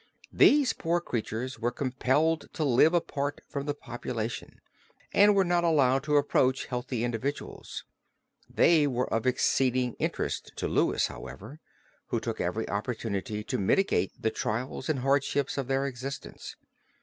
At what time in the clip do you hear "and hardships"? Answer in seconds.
14.89-15.55